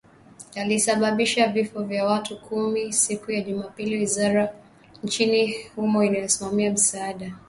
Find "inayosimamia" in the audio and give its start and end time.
6.03-6.71